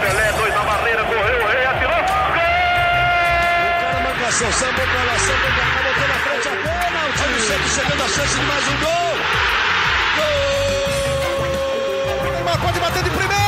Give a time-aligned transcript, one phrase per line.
[0.00, 2.02] Pelé, dois na barreira, correu, o rei atirou.
[2.34, 2.44] Gol!
[3.64, 7.22] O cara marcação, sambou pra lá, sambou pra cá, botou na frente a pênalti.
[7.22, 9.16] Olha o Santos chegando a chance de mais um gol.
[10.16, 10.68] Gol!
[12.28, 13.39] O Neymar pode bater de primeira.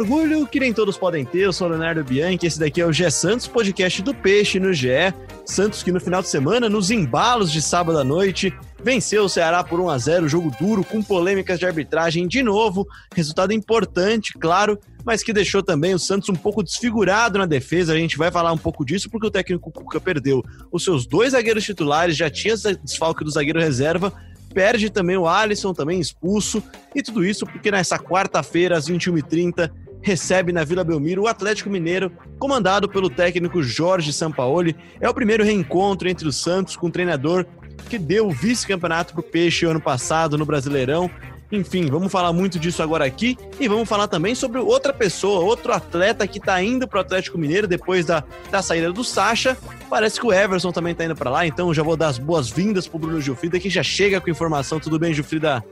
[0.00, 1.40] Orgulho que nem todos podem ter.
[1.40, 2.46] Eu sou o Leonardo Bianchi.
[2.46, 5.12] Esse daqui é o Gé Santos, podcast do Peixe no GE.
[5.44, 9.62] Santos que no final de semana, nos embalos de sábado à noite, venceu o Ceará
[9.62, 12.86] por 1 a 0 jogo duro, com polêmicas de arbitragem de novo.
[13.14, 17.92] Resultado importante, claro, mas que deixou também o Santos um pouco desfigurado na defesa.
[17.92, 21.32] A gente vai falar um pouco disso porque o técnico Cuca perdeu os seus dois
[21.32, 24.12] zagueiros titulares, já tinha desfalque do zagueiro reserva
[24.52, 26.62] perde também o Alisson, também expulso,
[26.94, 29.70] e tudo isso porque nessa quarta-feira, às 21h30,
[30.02, 34.76] recebe na Vila Belmiro o Atlético Mineiro, comandado pelo técnico Jorge Sampaoli.
[35.00, 37.46] É o primeiro reencontro entre o Santos com o treinador
[37.88, 41.10] que deu o vice-campeonato para o Peixe ano passado no Brasileirão.
[41.52, 45.72] Enfim, vamos falar muito disso agora aqui e vamos falar também sobre outra pessoa, outro
[45.72, 49.56] atleta que está indo para o Atlético Mineiro depois da, da saída do Sacha
[49.90, 52.86] Parece que o Everson também tá indo para lá, então já vou dar as boas-vindas
[52.86, 54.78] pro Bruno Gilfrida, que já chega com informação.
[54.78, 55.64] Tudo bem, Gilfrida?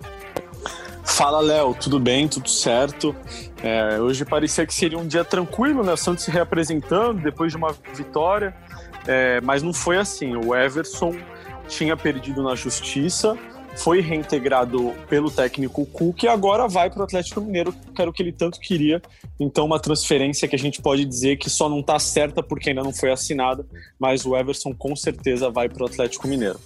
[1.09, 1.75] Fala, Léo.
[1.75, 2.29] Tudo bem?
[2.29, 3.17] Tudo certo?
[3.63, 5.93] É, hoje parecia que seria um dia tranquilo, né?
[5.93, 8.55] O Santos se reapresentando depois de uma vitória,
[9.07, 10.37] é, mas não foi assim.
[10.37, 11.13] O Everson
[11.67, 13.37] tinha perdido na justiça,
[13.77, 18.13] foi reintegrado pelo técnico Cook e agora vai para o Atlético Mineiro, que era o
[18.13, 19.03] que ele tanto queria.
[19.41, 22.83] Então, uma transferência que a gente pode dizer que só não está certa porque ainda
[22.83, 23.67] não foi assinada,
[23.99, 26.61] mas o Everson com certeza vai para o Atlético Mineiro.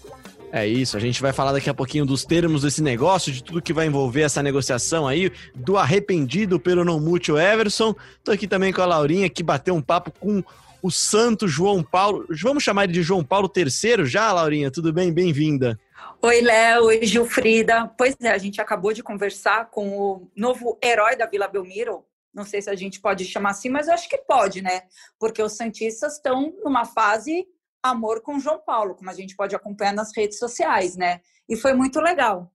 [0.55, 3.63] É isso, a gente vai falar daqui a pouquinho dos termos desse negócio, de tudo
[3.63, 7.95] que vai envolver essa negociação aí, do arrependido pelo não mútuo Everson.
[8.23, 10.45] Tô aqui também com a Laurinha, que bateu um papo com
[10.83, 12.27] o santo João Paulo.
[12.43, 14.71] Vamos chamar ele de João Paulo III já, Laurinha?
[14.71, 15.11] Tudo bem?
[15.11, 15.81] Bem-vinda.
[16.21, 16.85] Oi, Léo.
[16.85, 17.91] Oi, Gilfrida.
[17.97, 22.05] Pois é, a gente acabou de conversar com o novo herói da Vila Belmiro.
[22.35, 24.83] Não sei se a gente pode chamar assim, mas eu acho que pode, né?
[25.19, 27.47] Porque os Santistas estão numa fase
[27.83, 31.21] amor com João Paulo, como a gente pode acompanhar nas redes sociais, né?
[31.49, 32.51] E foi muito legal.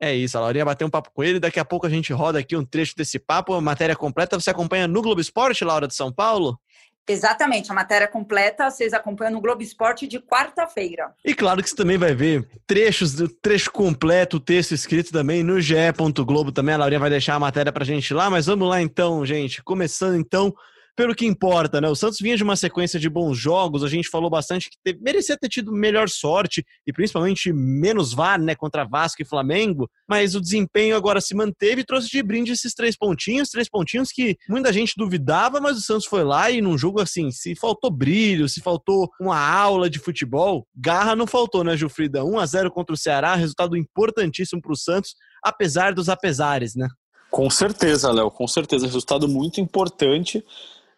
[0.00, 1.38] É isso, a Laurinha bateu um papo com ele.
[1.38, 4.38] Daqui a pouco a gente roda aqui um trecho desse papo, a matéria completa.
[4.38, 6.58] Você acompanha no Globo Esporte, Laura de São Paulo?
[7.06, 11.12] Exatamente, a matéria completa vocês acompanham no Globo Esporte de quarta-feira.
[11.22, 15.42] E claro que você também vai ver trechos do trecho completo, o texto escrito também
[15.42, 16.74] no ge.globo também.
[16.74, 19.62] A Laurinha vai deixar a matéria pra gente lá, mas vamos lá então, gente.
[19.62, 20.54] Começando então
[20.96, 21.88] pelo que importa, né?
[21.88, 25.00] O Santos vinha de uma sequência de bons jogos, a gente falou bastante que teve,
[25.02, 30.34] merecia ter tido melhor sorte e principalmente menos VAR, né, contra Vasco e Flamengo, mas
[30.34, 34.36] o desempenho agora se manteve e trouxe de brinde esses três pontinhos, três pontinhos que
[34.48, 38.48] muita gente duvidava, mas o Santos foi lá e num jogo assim, se faltou brilho,
[38.48, 42.24] se faltou uma aula de futebol, garra não faltou, né, Gilfrida?
[42.24, 46.88] 1 a 0 contra o Ceará, resultado importantíssimo para o Santos, apesar dos apesares, né?
[47.34, 48.86] Com certeza, Léo, com certeza.
[48.86, 50.44] Resultado muito importante.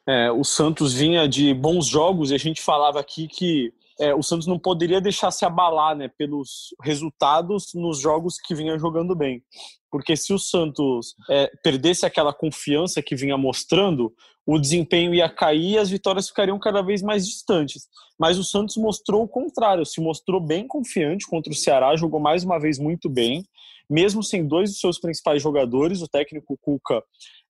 [0.08, 4.22] É, o Santos vinha de bons jogos e a gente falava aqui que é, o
[4.22, 9.42] Santos não poderia deixar se abalar né, pelos resultados nos jogos que vinha jogando bem.
[9.90, 14.12] Porque se o Santos é, perdesse aquela confiança que vinha mostrando,
[14.44, 17.88] o desempenho ia cair e as vitórias ficariam cada vez mais distantes.
[18.18, 22.44] Mas o Santos mostrou o contrário, se mostrou bem confiante contra o Ceará, jogou mais
[22.44, 23.44] uma vez muito bem
[23.88, 27.02] mesmo sem dois dos seus principais jogadores, o técnico Cuca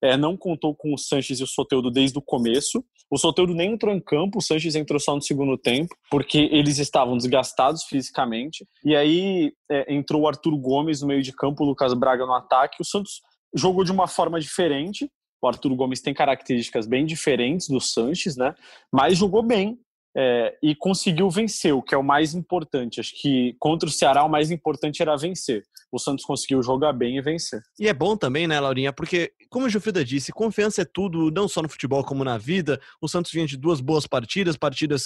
[0.02, 2.84] é, não contou com o Sanches e o Soteudo desde o começo.
[3.10, 6.78] O Soteudo nem entrou em campo, o Sanches entrou só no segundo tempo, porque eles
[6.78, 8.66] estavam desgastados fisicamente.
[8.84, 12.34] E aí é, entrou o Arthur Gomes no meio de campo, o Lucas Braga no
[12.34, 12.80] ataque.
[12.80, 13.22] O Santos
[13.54, 15.08] jogou de uma forma diferente.
[15.40, 18.54] O Arthur Gomes tem características bem diferentes do Sanches, né?
[18.92, 19.78] Mas jogou bem
[20.18, 23.00] é, e conseguiu vencer, o que é o mais importante.
[23.00, 25.62] Acho que contra o Ceará o mais importante era vencer.
[25.92, 27.60] O Santos conseguiu jogar bem e vencer.
[27.78, 28.94] E é bom também, né, Laurinha?
[28.94, 32.80] Porque, como o Gilfrida disse, confiança é tudo, não só no futebol como na vida.
[33.00, 35.04] O Santos vinha de duas boas partidas, partidas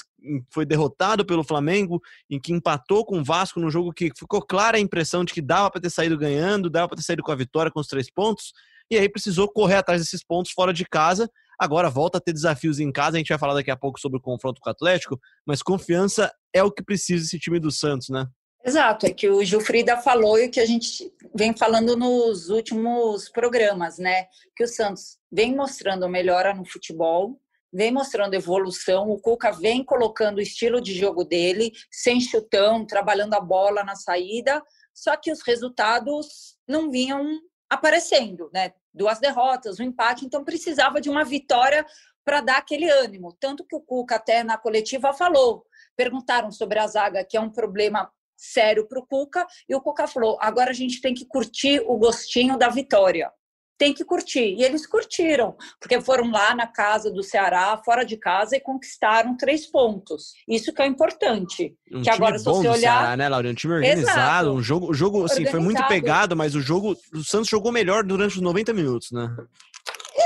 [0.49, 2.01] foi derrotado pelo Flamengo,
[2.31, 5.43] em que empatou com o Vasco num jogo que ficou clara a impressão de que
[5.43, 8.09] dava para ter saído ganhando, dava para ter saído com a vitória com os três
[8.09, 8.53] pontos.
[8.89, 11.29] E aí precisou correr atrás desses pontos fora de casa
[11.61, 14.17] Agora volta a ter desafios em casa, a gente vai falar daqui a pouco sobre
[14.17, 18.09] o confronto com o Atlético, mas confiança é o que precisa esse time do Santos,
[18.09, 18.27] né?
[18.65, 23.99] Exato, é que o Gilfrida falou e que a gente vem falando nos últimos programas,
[23.99, 24.25] né?
[24.57, 27.39] Que o Santos vem mostrando melhora no futebol,
[27.71, 33.35] vem mostrando evolução, o Cuca vem colocando o estilo de jogo dele, sem chutão, trabalhando
[33.35, 34.63] a bola na saída,
[34.95, 38.73] só que os resultados não vinham aparecendo, né?
[38.93, 41.87] Duas derrotas, um empate, então precisava de uma vitória
[42.25, 43.37] para dar aquele ânimo.
[43.39, 45.65] Tanto que o Cuca até na coletiva falou,
[45.97, 50.07] perguntaram sobre a zaga, que é um problema sério para o Cuca, e o Cuca
[50.07, 53.33] falou: agora a gente tem que curtir o gostinho da vitória.
[53.81, 54.57] Tem que curtir.
[54.59, 59.35] E eles curtiram, porque foram lá na casa do Ceará, fora de casa, e conquistaram
[59.39, 60.35] três pontos.
[60.47, 61.75] Isso que é importante.
[61.91, 63.01] Um que agora, se você olhar.
[63.01, 63.49] Ceará, né, Laura?
[63.49, 64.51] Um time organizado, Exato.
[64.51, 66.95] um jogo, o jogo assim, foi muito pegado, mas o jogo.
[67.15, 69.35] O Santos jogou melhor durante os 90 minutos, né?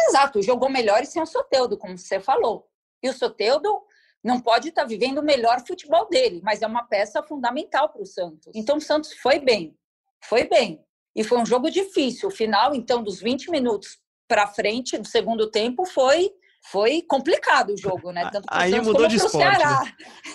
[0.09, 2.67] Exato, jogou melhor e sem o Soteudo, como você falou.
[3.01, 3.83] E o Soteudo
[4.21, 8.07] não pode estar vivendo o melhor futebol dele, mas é uma peça fundamental para o
[8.07, 8.51] Santos.
[8.53, 9.77] Então o Santos foi bem,
[10.25, 10.85] foi bem.
[11.15, 12.29] E foi um jogo difícil.
[12.29, 16.31] O final, então, dos 20 minutos para frente do segundo tempo foi
[16.71, 18.29] foi complicado o jogo, né?
[18.33, 19.59] Tanto Aí mudou de esporte.
[19.59, 19.93] Né?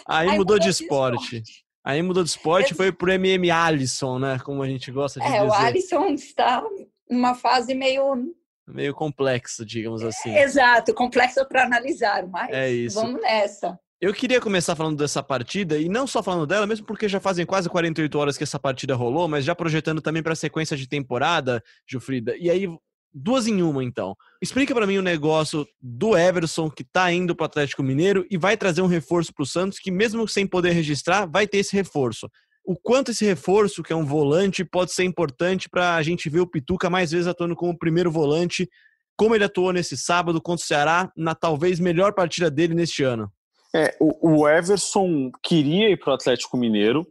[0.07, 1.37] Aí, Aí, mudou, de, esporte.
[1.37, 1.65] esporte.
[1.83, 4.39] Aí mudou de esporte, foi pro MM Alisson, né?
[4.45, 5.43] Como a gente gosta de é, dizer.
[5.43, 6.63] É, o Alisson está
[7.09, 8.31] numa fase meio
[8.67, 10.35] meio complexo, digamos assim.
[10.35, 13.01] Exato, complexo para analisar, mas é isso.
[13.01, 13.79] vamos nessa.
[14.01, 17.45] Eu queria começar falando dessa partida, e não só falando dela, mesmo porque já fazem
[17.45, 20.87] quase 48 horas que essa partida rolou, mas já projetando também para a sequência de
[20.87, 22.33] temporada, Gilfrida.
[22.37, 22.65] E aí,
[23.13, 24.15] duas em uma, então.
[24.41, 28.37] Explica para mim o negócio do Everson, que tá indo para o Atlético Mineiro e
[28.37, 31.75] vai trazer um reforço para o Santos, que mesmo sem poder registrar, vai ter esse
[31.75, 32.29] reforço
[32.69, 36.41] o quanto esse reforço, que é um volante, pode ser importante para a gente ver
[36.41, 38.69] o Pituca mais vezes atuando como primeiro volante,
[39.17, 43.31] como ele atuou nesse sábado contra o Ceará, na talvez melhor partida dele neste ano.
[43.75, 47.07] É, o, o Everson queria ir para o Atlético Mineiro,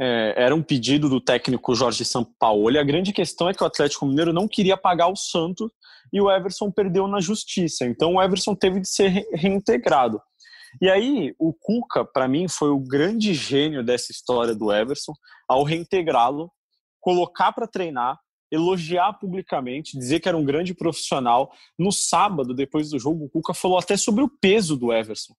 [0.00, 2.78] é, era um pedido do técnico Jorge Sampaoli.
[2.78, 5.70] A grande questão é que o Atlético Mineiro não queria pagar o Santos
[6.12, 7.84] e o Everson perdeu na justiça.
[7.84, 10.20] Então o Everson teve de ser reintegrado.
[10.80, 15.14] E aí, o Cuca, para mim, foi o grande gênio dessa história do Everson,
[15.48, 16.52] ao reintegrá-lo,
[17.00, 18.18] colocar para treinar,
[18.52, 21.50] elogiar publicamente, dizer que era um grande profissional.
[21.78, 25.34] No sábado, depois do jogo, o Cuca falou até sobre o peso do Everson.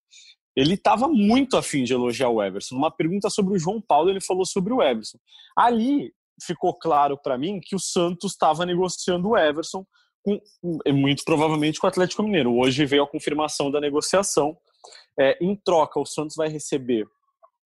[0.60, 2.76] Ele estava muito afim de elogiar o Everson.
[2.76, 5.18] Numa pergunta sobre o João Paulo, ele falou sobre o Everson.
[5.58, 6.12] Ali
[6.44, 9.86] ficou claro para mim que o Santos estava negociando o Everson,
[10.22, 10.38] com,
[10.94, 12.58] muito provavelmente com o Atlético Mineiro.
[12.58, 14.58] Hoje veio a confirmação da negociação.
[15.18, 17.08] É, em troca, o Santos vai receber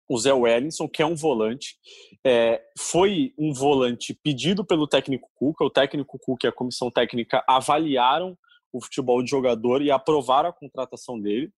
[0.07, 1.75] o Zé Wellington, que é um volante.
[2.23, 5.65] É, foi um volante pedido pelo técnico Cuca.
[5.65, 8.37] O técnico Cuca e a comissão técnica avaliaram
[8.71, 11.51] o futebol de jogador e aprovaram a contratação dele.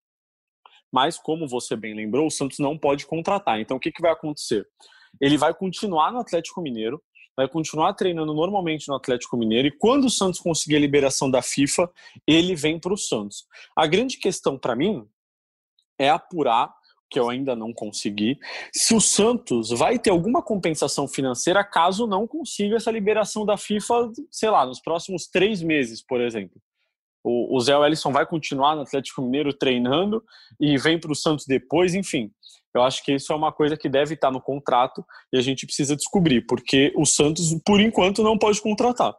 [0.95, 3.59] Mas, como você bem lembrou, o Santos não pode contratar.
[3.59, 4.65] Então, o que, que vai acontecer?
[5.21, 7.03] Ele vai continuar no Atlético Mineiro,
[7.37, 11.43] vai continuar treinando normalmente no Atlético Mineiro e quando o Santos conseguir a liberação da
[11.43, 11.91] FIFA,
[12.25, 13.45] ele vem para o Santos.
[13.77, 15.05] A grande questão para mim
[15.99, 16.73] é apurar,
[17.11, 18.39] que eu ainda não consegui,
[18.73, 24.13] se o Santos vai ter alguma compensação financeira caso não consiga essa liberação da FIFA,
[24.31, 26.63] sei lá, nos próximos três meses, por exemplo.
[27.25, 30.23] O, Zé Wellison vai continuar no Atlético Mineiro treinando
[30.61, 32.31] e vem para o Santos depois, enfim.
[32.75, 35.65] Eu acho que isso é uma coisa que deve estar no contrato e a gente
[35.65, 39.15] precisa descobrir, porque o Santos, por enquanto, não pode contratar.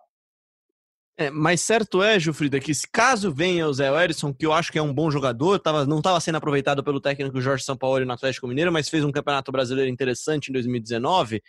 [1.18, 4.69] É, mas certo é, Gilfrida, que se caso venha o Zé Erisson, que eu acho
[4.69, 8.12] que é um bom jogador, tava, não estava sendo aproveitado pelo técnico Jorge Sampaoli no
[8.12, 11.42] Atlético Mineiro, mas fez um campeonato brasileiro interessante em 2019,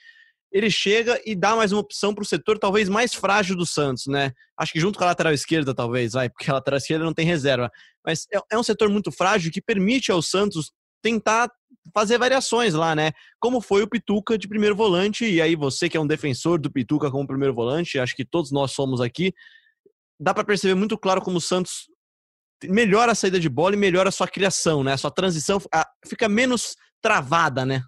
[0.53, 4.07] ele chega e dá mais uma opção para o setor talvez mais frágil do Santos,
[4.07, 4.33] né?
[4.59, 7.27] Acho que junto com a lateral esquerda, talvez, vai, porque a lateral esquerda não tem
[7.27, 7.71] reserva.
[8.05, 10.73] Mas é, é um setor muito frágil que permite ao Santos
[11.03, 11.51] tentar
[11.95, 13.13] fazer variações lá, né?
[13.39, 16.71] Como foi o Pituca de primeiro volante, e aí você que é um defensor do
[16.71, 19.33] Pituca como primeiro volante, acho que todos nós somos aqui,
[20.19, 21.89] dá para perceber muito claro como o Santos
[22.65, 24.93] melhora a saída de bola e melhora a sua criação, né?
[24.93, 25.61] A sua transição
[26.07, 27.83] fica menos travada, né?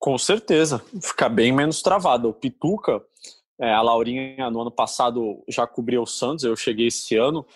[0.00, 2.26] Com certeza, fica bem menos travada.
[2.26, 3.02] O Pituca,
[3.60, 7.46] é, a Laurinha no ano passado já cobriu o Santos, eu cheguei esse ano,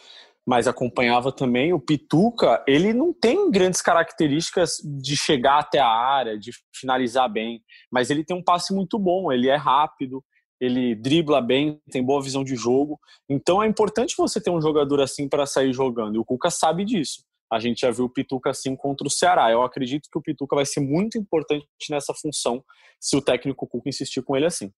[0.46, 1.72] mas acompanhava também.
[1.72, 7.62] O Pituca, ele não tem grandes características de chegar até a área, de finalizar bem,
[7.90, 10.22] mas ele tem um passe muito bom, ele é rápido,
[10.60, 13.00] ele dribla bem, tem boa visão de jogo.
[13.26, 16.16] Então é importante você ter um jogador assim para sair jogando.
[16.16, 17.24] E o Cuca sabe disso.
[17.54, 19.50] A gente já viu o Pituca assim contra o Ceará.
[19.50, 22.64] Eu acredito que o Pituca vai ser muito importante nessa função
[23.00, 24.72] se o técnico Cuca insistir com ele assim.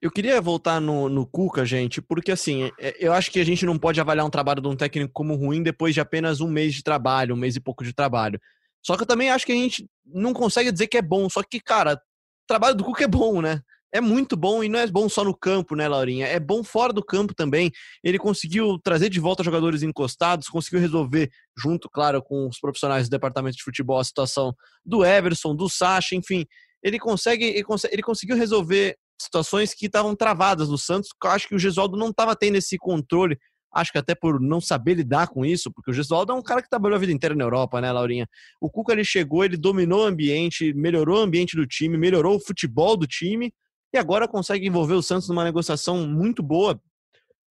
[0.00, 3.64] Eu queria voltar no, no Cuca, gente, porque assim, é, eu acho que a gente
[3.66, 6.74] não pode avaliar um trabalho de um técnico como ruim depois de apenas um mês
[6.74, 8.38] de trabalho, um mês e pouco de trabalho.
[8.84, 11.28] Só que eu também acho que a gente não consegue dizer que é bom.
[11.28, 13.62] Só que, cara, o trabalho do Cuca é bom, né?
[13.94, 16.26] É muito bom e não é bom só no campo, né, Laurinha?
[16.26, 17.70] É bom fora do campo também.
[18.02, 23.12] Ele conseguiu trazer de volta jogadores encostados, conseguiu resolver, junto, claro, com os profissionais do
[23.12, 24.52] departamento de futebol, a situação
[24.84, 26.44] do Everson, do Sacha, enfim.
[26.82, 31.10] Ele consegue, ele, ele conseguiu resolver situações que estavam travadas no Santos.
[31.26, 33.38] Acho que o Gesualdo não estava tendo esse controle
[33.74, 36.62] Acho que até por não saber lidar com isso, porque o Gesualdo é um cara
[36.62, 38.28] que trabalhou a vida inteira na Europa, né, Laurinha?
[38.60, 42.40] O Cuca ele chegou, ele dominou o ambiente, melhorou o ambiente do time, melhorou o
[42.40, 43.52] futebol do time
[43.94, 46.80] e agora consegue envolver o Santos numa negociação muito boa.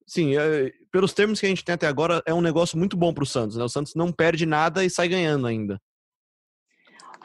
[0.06, 3.14] Sim, é, pelos termos que a gente tem até agora, é um negócio muito bom
[3.14, 3.64] para o Santos, né?
[3.64, 5.82] O Santos não perde nada e sai ganhando ainda.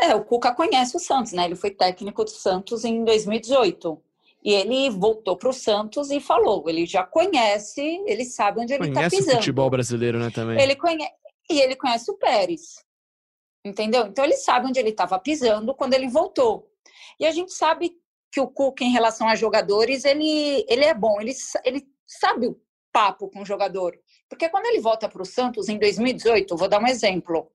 [0.00, 1.45] É, o Cuca conhece o Santos, né?
[1.45, 4.02] Ele foi técnico do Santos em 2018.
[4.45, 8.88] E ele voltou para o Santos e falou: ele já conhece, ele sabe onde ele
[8.88, 9.11] está pisando.
[9.11, 10.61] Conhece o futebol brasileiro, né, também.
[10.61, 11.12] Ele conhece,
[11.49, 12.85] e ele conhece o Pérez.
[13.64, 14.07] Entendeu?
[14.07, 16.69] Então ele sabe onde ele estava pisando quando ele voltou.
[17.21, 17.97] E a gente sabe
[18.32, 21.34] que o Cuca, em relação a jogadores, ele, ele é bom, ele,
[21.64, 22.58] ele sabe o
[22.90, 23.94] papo com o jogador.
[24.28, 27.52] Porque quando ele volta para o Santos em 2018, vou dar um exemplo.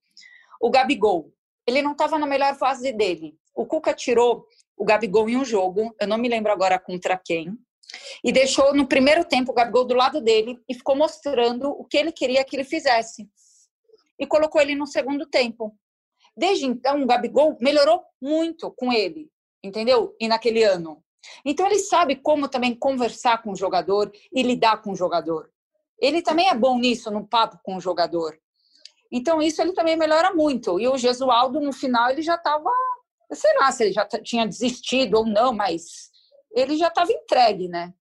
[0.62, 1.34] O Gabigol,
[1.66, 3.36] ele não estava na melhor fase dele.
[3.56, 4.46] O Cuca tirou
[4.78, 7.58] o Gabigol em um jogo, eu não me lembro agora contra quem,
[8.24, 11.98] e deixou no primeiro tempo o Gabigol do lado dele e ficou mostrando o que
[11.98, 13.28] ele queria que ele fizesse.
[14.20, 15.76] E colocou ele no segundo tempo.
[16.36, 19.28] Desde então, o Gabigol melhorou muito com ele,
[19.68, 20.16] entendeu?
[20.20, 21.04] E naquele ano.
[21.44, 25.50] Então, ele sabe como também conversar com o jogador e lidar com o jogador.
[26.00, 28.38] Ele também é bom nisso, no papo com o jogador.
[29.12, 30.80] Então, isso ele também melhora muito.
[30.80, 32.70] E o Gesualdo, no final, ele já estava,
[33.32, 36.10] sei lá se ele já tinha desistido ou não, mas
[36.54, 37.94] ele já estava entregue, né?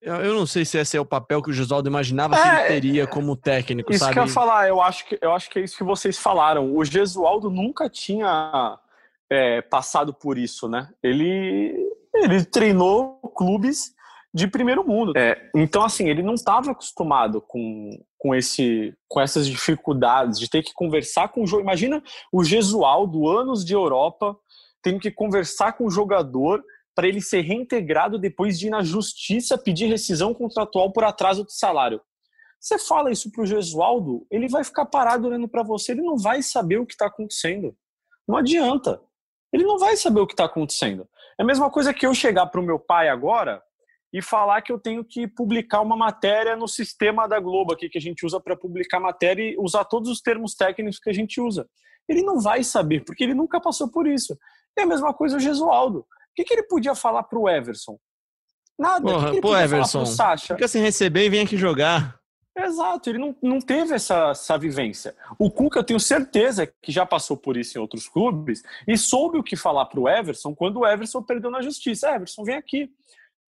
[0.00, 2.68] Eu não sei se esse é o papel que o Gesualdo imaginava é, que ele
[2.68, 4.12] teria como técnico, isso sabe?
[4.12, 6.76] que eu ia falar, eu acho que, eu acho que é isso que vocês falaram.
[6.76, 8.78] O Gesualdo nunca tinha
[9.30, 10.88] é, passado por isso, né?
[11.02, 11.74] Ele,
[12.14, 13.92] ele treinou clubes
[14.32, 15.12] de primeiro mundo.
[15.16, 20.62] É, então, assim, ele não estava acostumado com, com, esse, com essas dificuldades de ter
[20.62, 21.62] que conversar com o jogo.
[21.62, 24.36] Imagina o Gesualdo, anos de Europa,
[24.82, 26.62] tendo que conversar com o jogador
[26.94, 31.54] para ele ser reintegrado depois de ir na justiça pedir rescisão contratual por atraso de
[31.54, 32.00] salário.
[32.60, 36.18] Você fala isso para o Gesualdo, ele vai ficar parado olhando para você, ele não
[36.18, 37.72] vai saber o que está acontecendo.
[38.26, 39.00] Não adianta.
[39.52, 41.08] Ele não vai saber o que está acontecendo.
[41.38, 43.62] É a mesma coisa que eu chegar para o meu pai agora
[44.12, 47.98] e falar que eu tenho que publicar uma matéria no sistema da Globo aqui que
[47.98, 51.40] a gente usa para publicar matéria e usar todos os termos técnicos que a gente
[51.40, 51.68] usa.
[52.08, 54.36] Ele não vai saber, porque ele nunca passou por isso.
[54.76, 56.00] É a mesma coisa o Gesualdo.
[56.00, 57.98] O que, que ele podia falar para o Everson?
[58.78, 59.02] Nada.
[59.02, 60.04] Porra, que que pô, Everson,
[60.46, 62.17] fica sem receber e vem aqui jogar.
[62.60, 65.14] Exato, ele não, não teve essa, essa vivência.
[65.38, 69.38] O Cuca, eu tenho certeza que já passou por isso em outros clubes e soube
[69.38, 72.10] o que falar para o Everson quando o Everson perdeu na justiça.
[72.10, 72.90] Everson, vem aqui.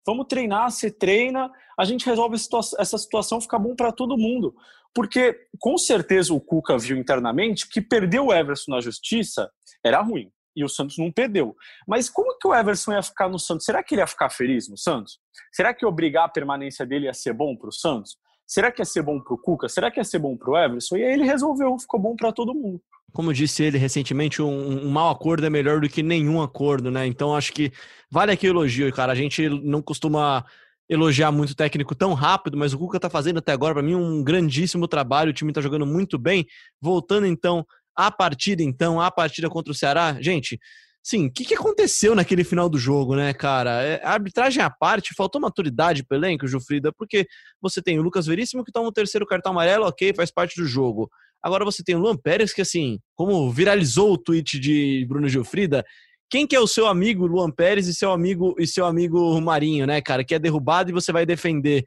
[0.07, 4.55] Vamos treinar, você treina, a gente resolve essa situação, fica bom para todo mundo.
[4.95, 9.51] Porque com certeza o Cuca viu internamente que perder o Everson na justiça
[9.83, 10.31] era ruim.
[10.55, 11.57] E o Santos não perdeu.
[11.87, 13.65] Mas como que o Everson ia ficar no Santos?
[13.65, 15.19] Será que ele ia ficar feliz no Santos?
[15.53, 18.19] Será que obrigar a permanência dele ia ser bom para o Santos?
[18.51, 19.69] Será que ia ser bom para o Cuca?
[19.69, 20.97] Será que ia ser bom para o Everson?
[20.97, 22.81] E aí ele resolveu, ficou bom para todo mundo
[23.13, 27.09] como disse ele recentemente, um, um mau acordo é melhor do que nenhum acordo, né?
[27.09, 27.73] Então acho que
[28.09, 29.13] vale aqui o elogio, cara.
[29.13, 30.45] A gente não costuma
[30.89, 33.95] elogiar muito o técnico tão rápido, mas o Cuca tá fazendo até agora, para mim,
[33.95, 35.31] um grandíssimo trabalho.
[35.31, 36.47] O time tá jogando muito bem.
[36.81, 37.67] Voltando então
[37.97, 40.59] à partida, então, à partida contra o Ceará, gente.
[41.03, 43.83] Sim, o que, que aconteceu naquele final do jogo, né, cara?
[43.83, 47.27] É, a arbitragem à parte, faltou maturidade pro elenco, Jufrida, porque
[47.61, 50.67] você tem o Lucas Veríssimo que toma o terceiro cartão amarelo, ok, faz parte do
[50.67, 51.11] jogo.
[51.43, 55.85] Agora você tem o Luan Pérez, que assim, como viralizou o tweet de Bruno Gilfrida,
[56.31, 59.87] quem que é o seu amigo Luan Pérez e seu amigo e seu amigo Marinho,
[59.87, 61.83] né, cara, que é derrubado e você vai defender?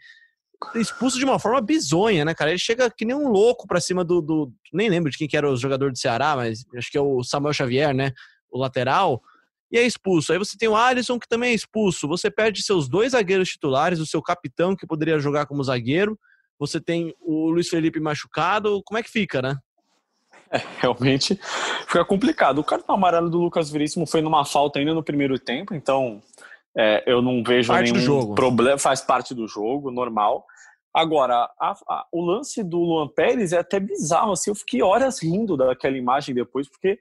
[0.75, 2.51] Expulso de uma forma bizonha, né, cara?
[2.51, 4.51] Ele chega que nem um louco pra cima do, do.
[4.71, 7.21] Nem lembro de quem que era o jogador do Ceará, mas acho que é o
[7.21, 8.13] Samuel Xavier, né?
[8.53, 9.21] O lateral.
[9.71, 10.31] E é expulso.
[10.31, 12.07] Aí você tem o Alisson, que também é expulso.
[12.07, 16.17] Você perde seus dois zagueiros titulares, o seu capitão, que poderia jogar como zagueiro
[16.59, 19.57] você tem o Luiz Felipe machucado, como é que fica, né?
[20.51, 21.39] É, realmente
[21.87, 22.59] fica complicado.
[22.59, 26.21] O cartão amarelo do Lucas Veríssimo foi numa falta ainda no primeiro tempo, então
[26.77, 30.45] é, eu não vejo parte nenhum problema, faz parte do jogo, normal.
[30.93, 35.21] Agora, a, a, o lance do Luan Pérez é até bizarro, assim, eu fiquei horas
[35.21, 36.99] rindo daquela imagem depois, porque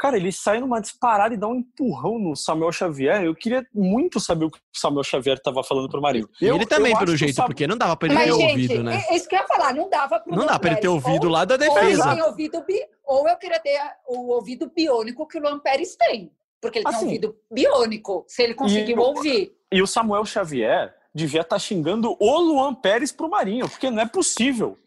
[0.00, 3.22] Cara, ele sai numa disparada e dá um empurrão no Samuel Xavier.
[3.22, 6.26] Eu queria muito saber o que o Samuel Xavier estava falando pro Marinho.
[6.40, 9.04] E ele também, pelo jeito, porque não dava pra ele Mas, ter gente, ouvido, né?
[9.10, 11.24] É isso que eu ia falar, não dava pro Não dá pra ele ter ouvido
[11.24, 12.14] ou, lá da defesa.
[12.14, 12.64] Ou, ouvido,
[13.04, 13.78] ou eu queria ter
[14.08, 16.32] o ouvido biônico que o Luan Pérez tem.
[16.62, 19.52] Porque ele assim, tem um ouvido biônico, se ele conseguiu e, ouvir.
[19.70, 24.00] E o Samuel Xavier devia estar tá xingando o Luan Pérez pro Marinho, porque não
[24.02, 24.78] é possível.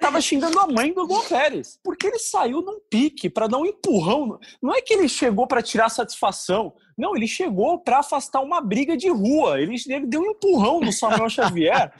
[0.00, 3.66] Tava xingando a mãe do Luan Pérez, porque ele saiu num pique para dar um
[3.66, 4.38] empurrão.
[4.60, 6.74] Não é que ele chegou para tirar satisfação.
[6.96, 9.60] Não, ele chegou para afastar uma briga de rua.
[9.60, 11.92] Ele, ele deu um empurrão no Samuel Xavier,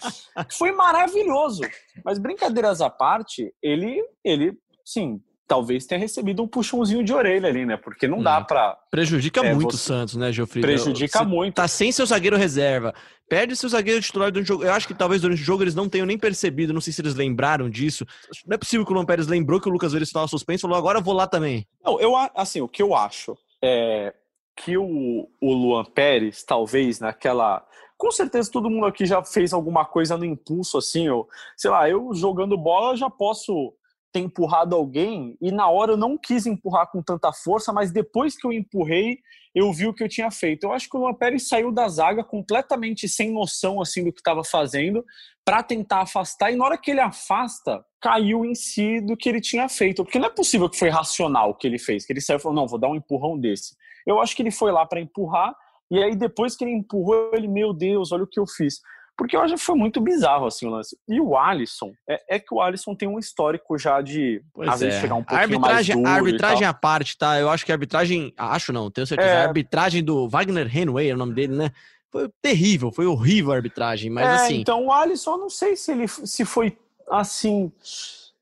[0.49, 1.63] que foi maravilhoso.
[2.05, 7.67] Mas brincadeiras à parte, ele, ele, sim, talvez tenha recebido um puxãozinho de orelha ali,
[7.67, 7.77] né?
[7.77, 8.45] Porque não dá hum.
[8.45, 10.63] para Prejudica é, muito o Santos, né, Geoffrey?
[10.63, 11.55] Prejudica Você muito.
[11.55, 12.95] Tá sem seu zagueiro reserva.
[13.29, 14.65] Perde seu zagueiro titular durante o jogo.
[14.65, 16.73] Eu acho que talvez durante o jogo eles não tenham nem percebido.
[16.73, 18.07] Não sei se eles lembraram disso.
[18.47, 20.63] Não é possível que o Luan Pérez lembrou que o Lucas Veríssimo estava suspenso e
[20.63, 21.67] falou: agora eu vou lá também.
[21.85, 24.15] Não, eu, assim, o que eu acho é
[24.57, 27.67] que o, o Luan Pérez, talvez, naquela.
[27.97, 31.89] Com certeza todo mundo aqui já fez alguma coisa no impulso, assim, ou, sei lá,
[31.89, 33.73] eu jogando bola já posso
[34.13, 38.37] ter empurrado alguém e na hora eu não quis empurrar com tanta força, mas depois
[38.37, 39.19] que eu empurrei,
[39.55, 40.65] eu vi o que eu tinha feito.
[40.65, 44.21] Eu acho que o Luan Pérez saiu da zaga completamente sem noção assim do que
[44.21, 45.05] estava fazendo
[45.45, 49.41] para tentar afastar e na hora que ele afasta, caiu em si do que ele
[49.41, 52.21] tinha feito, porque não é possível que foi racional o que ele fez, que ele
[52.21, 53.75] saiu e falou: "Não, vou dar um empurrão desse".
[54.07, 55.55] Eu acho que ele foi lá para empurrar
[55.91, 58.81] e aí depois que ele empurrou, ele, meu Deus, olha o que eu fiz.
[59.17, 60.97] Porque eu acho que foi muito bizarro assim o lance.
[61.09, 64.81] E o Alisson, é, é que o Alisson tem um histórico já de pois às
[64.81, 64.87] é.
[64.87, 67.39] vezes chegar um pouquinho arbitragem, mais duro arbitragem à parte, tá?
[67.39, 69.31] Eu acho que a arbitragem, acho não, tenho certeza.
[69.31, 69.37] É...
[69.43, 71.71] A arbitragem do Wagner Henway, é o nome dele, né?
[72.11, 74.61] Foi terrível, foi horrível a arbitragem, mas é, assim.
[74.61, 76.77] Então o Alisson, não sei se ele se foi
[77.11, 77.71] assim.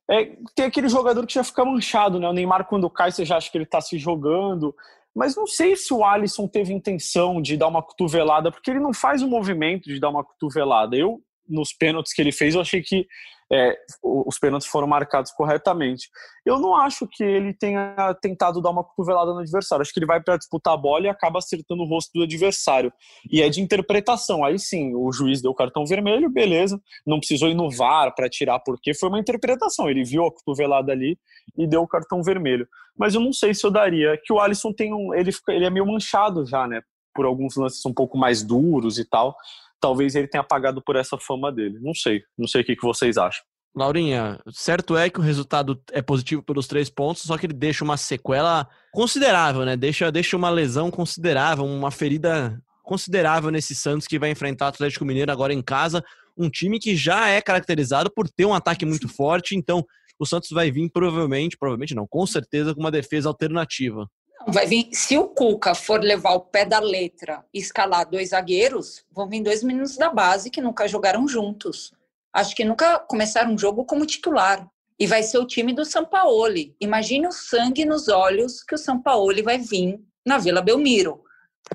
[0.09, 2.29] É, tem aquele jogador que já fica manchado, né?
[2.29, 4.75] O Neymar, quando cai, você já acha que ele tá se jogando.
[5.15, 8.95] Mas não sei se o Alisson teve intenção de dar uma cotovelada, porque ele não
[8.95, 10.97] faz o movimento de dar uma cotovelada.
[10.97, 13.07] Eu, nos pênaltis que ele fez, eu achei que
[13.53, 16.09] é, os pênaltis foram marcados corretamente.
[16.47, 19.83] Eu não acho que ele tenha tentado dar uma cotovelada no adversário.
[19.83, 22.93] Acho que ele vai para disputar a bola e acaba acertando o rosto do adversário.
[23.31, 24.45] E é de interpretação.
[24.45, 26.81] Aí sim, o juiz deu cartão vermelho, beleza.
[27.05, 29.91] Não precisou ir no VAR para tirar, porque foi uma interpretação.
[29.91, 31.19] Ele viu a cotovelada ali
[31.59, 32.69] e deu o cartão vermelho.
[32.97, 34.17] Mas eu não sei se eu daria.
[34.25, 35.13] Que o Alisson tem um.
[35.13, 36.83] Ele, ele é meio manchado já, né?
[37.13, 39.35] Por alguns lances um pouco mais duros e tal
[39.81, 41.79] talvez ele tenha pagado por essa fama dele.
[41.81, 42.23] Não sei.
[42.39, 43.43] Não sei o que, que vocês acham.
[43.75, 47.85] Laurinha, certo é que o resultado é positivo pelos três pontos, só que ele deixa
[47.85, 49.77] uma sequela considerável, né?
[49.77, 55.05] Deixa, deixa uma lesão considerável, uma ferida considerável nesse Santos que vai enfrentar o Atlético
[55.05, 56.03] Mineiro agora em casa.
[56.37, 59.85] Um time que já é caracterizado por ter um ataque muito forte, então
[60.19, 64.09] o Santos vai vir provavelmente, provavelmente não, com certeza com uma defesa alternativa.
[64.47, 69.05] Vai vir, se o Cuca for levar o pé da letra e escalar dois zagueiros,
[69.13, 71.93] vão vir dois meninos da base que nunca jogaram juntos.
[72.33, 74.67] Acho que nunca começaram um jogo como titular.
[74.99, 76.77] E vai ser o time do Sampaoli.
[76.81, 81.23] Imagine o sangue nos olhos que o Sampaoli vai vir na Vila Belmiro.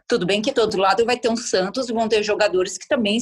[0.08, 2.88] Tudo bem que do outro lado vai ter um Santos e vão ter jogadores que
[2.88, 3.18] também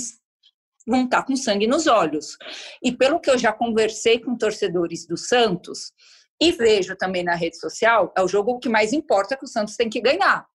[0.85, 2.37] vão estar com sangue nos olhos.
[2.81, 5.93] E pelo que eu já conversei com torcedores do Santos,
[6.41, 9.75] e vejo também na rede social, é o jogo que mais importa que o Santos
[9.75, 10.45] tem que ganhar.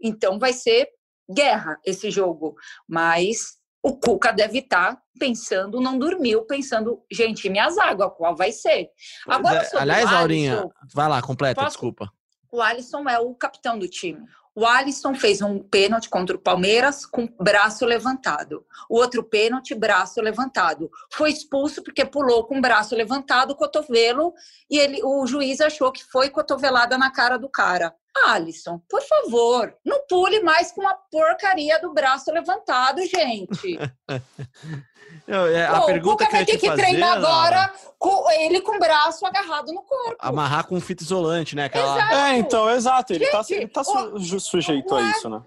[0.00, 0.88] Então vai ser
[1.30, 2.54] guerra esse jogo,
[2.88, 8.52] mas o Cuca deve estar tá pensando, não dormiu, pensando, gente, minha zaga, qual vai
[8.52, 8.88] ser?
[9.26, 9.76] Agora, é.
[9.76, 11.72] Aliás, Aurinha, vai lá, completa, posso...
[11.72, 12.10] desculpa.
[12.50, 14.24] O Alisson é o capitão do time.
[14.58, 18.66] O Alisson fez um pênalti contra o Palmeiras com braço levantado.
[18.88, 20.90] O outro pênalti, braço levantado.
[21.12, 24.34] Foi expulso porque pulou com braço levantado, cotovelo,
[24.68, 27.94] e ele, o juiz achou que foi cotovelada na cara do cara.
[28.26, 33.78] Alisson, por favor, não pule mais com a porcaria do braço levantado, gente.
[35.26, 38.76] É, a Pô, pergunta o que vai ter que fazer, treinar agora com ele com
[38.76, 40.16] o braço agarrado no corpo.
[40.18, 41.64] Amarrar com fita isolante, né?
[41.64, 41.96] Aquela...
[41.96, 42.14] Exato.
[42.14, 43.12] É, então, exato.
[43.12, 45.42] Ele tá Gente, tá, tá o, sujeito o, a isso, né?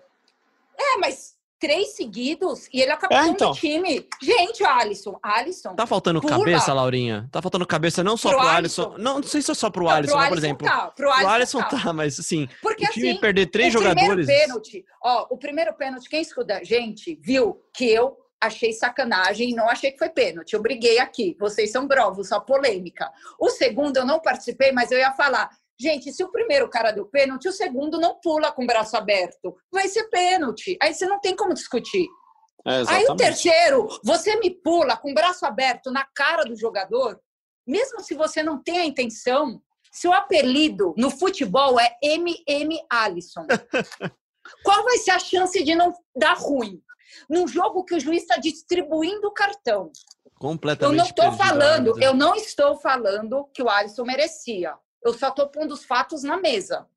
[0.78, 3.52] É, mas três seguidos e ele é capitão é, então.
[3.52, 4.08] do time.
[4.20, 5.76] Gente, Alisson, Alisson.
[5.76, 7.30] Tá faltando cabeça, Laurinha?
[7.32, 8.82] Tá faltando cabeça não só pro, pro Alisson.
[8.82, 8.98] Alisson.
[8.98, 10.68] Não, não sei se é só pro não, Alisson, pro não, por exemplo.
[10.68, 11.84] Tá, pro Alisson, pro Alisson tá.
[11.84, 11.94] tá.
[11.94, 14.26] mas assim, Porque, o time assim, perder três o jogadores.
[14.26, 19.70] Pênalti, ó, o primeiro pênalti, quem escuta gente viu que eu achei sacanagem e não
[19.70, 20.54] achei que foi pênalti.
[20.54, 21.38] Eu briguei aqui.
[21.40, 23.08] Vocês são brovos, só polêmica.
[23.40, 25.52] O segundo eu não participei, mas eu ia falar.
[25.82, 29.56] Gente, se o primeiro cara deu pênalti, o segundo não pula com o braço aberto.
[29.72, 30.78] Vai ser pênalti.
[30.82, 32.08] Aí você não tem como discutir.
[32.66, 37.20] É, Aí o terceiro, você me pula com o braço aberto na cara do jogador,
[37.66, 39.60] mesmo se você não tem a intenção,
[39.92, 43.48] seu apelido no futebol é MM Alisson.
[44.64, 46.82] Qual vai ser a chance de não dar ruim?
[47.30, 49.92] num jogo que o juiz está distribuindo o cartão.
[50.40, 50.98] Completamente.
[50.98, 54.76] Eu não estou falando, eu não estou falando que o Alisson merecia.
[55.04, 56.88] Eu só estou pondo os fatos na mesa.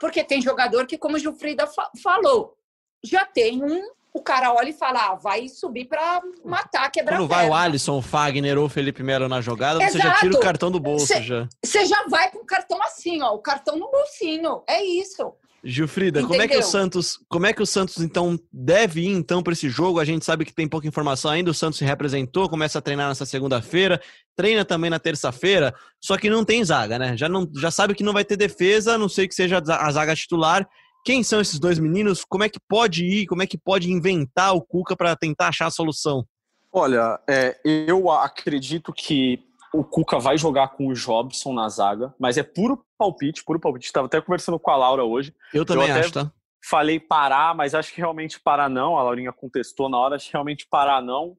[0.00, 2.56] Porque tem jogador que, como o Gilfrida fa falou,
[3.02, 3.90] já tem um.
[4.12, 7.98] O cara olha e fala, ah, vai subir para matar, quebrar Quando vai o Alisson,
[7.98, 9.92] o Fagner ou o Felipe Melo na jogada, Exato.
[9.92, 11.48] você já tira o cartão do bolso cê, já.
[11.62, 14.62] Você já vai com o cartão assim, ó, o cartão no bolsinho.
[14.66, 15.32] É isso.
[15.64, 19.42] Gilfrida, como é que o Santos, como é que o Santos então deve ir então
[19.42, 19.98] para esse jogo?
[19.98, 21.50] A gente sabe que tem pouca informação ainda.
[21.50, 24.00] O Santos se representou, começa a treinar nessa segunda-feira,
[24.36, 27.16] treina também na terça-feira, só que não tem zaga, né?
[27.16, 29.90] Já não, já sabe que não vai ter defesa, a não sei que seja a
[29.90, 30.68] zaga titular.
[31.04, 32.24] Quem são esses dois meninos?
[32.24, 33.26] Como é que pode ir?
[33.26, 36.24] Como é que pode inventar o Cuca para tentar achar a solução?
[36.72, 42.38] Olha, é, eu acredito que o Cuca vai jogar com o Jobson na zaga, mas
[42.38, 43.86] é puro palpite, puro palpite.
[43.86, 45.34] Estava até conversando com a Laura hoje.
[45.52, 46.32] Eu também eu acho, tá?
[46.64, 48.98] Falei parar, mas acho que realmente parar não.
[48.98, 51.36] A Laurinha contestou na hora, acho que realmente parar não.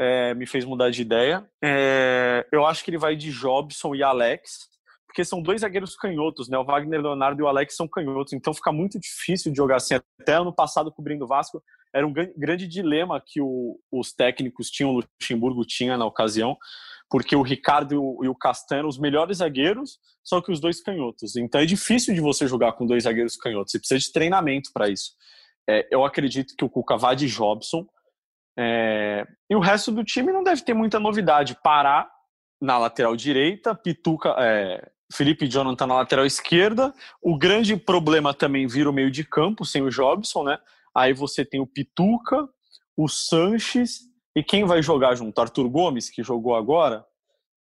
[0.00, 1.48] É, me fez mudar de ideia.
[1.62, 4.68] É, eu acho que ele vai de Jobson e Alex,
[5.06, 6.56] porque são dois zagueiros canhotos, né?
[6.56, 9.98] O Wagner Leonardo e o Alex são canhotos, então fica muito difícil de jogar assim.
[10.20, 11.60] Até ano passado, cobrindo o Vasco,
[11.92, 16.56] era um grande dilema que o, os técnicos tinham, o Luxemburgo tinha na ocasião,
[17.10, 17.96] porque o Ricardo e
[18.28, 21.36] o, o Castanho os melhores zagueiros, só que os dois canhotos.
[21.36, 24.88] Então é difícil de você jogar com dois zagueiros canhotos, você precisa de treinamento para
[24.88, 25.12] isso.
[25.68, 27.86] É, eu acredito que o Cuca vá de Jobson,
[28.58, 31.56] é, e o resto do time não deve ter muita novidade.
[31.62, 32.10] Pará
[32.60, 36.92] na lateral direita, Pituca, é, Felipe e Jonathan na lateral esquerda.
[37.22, 40.58] O grande problema também vira o meio de campo sem o Jobson, né?
[40.92, 42.48] Aí você tem o Pituca,
[42.96, 44.07] o Sanches
[44.38, 45.40] e quem vai jogar junto?
[45.40, 47.04] Arthur Gomes, que jogou agora?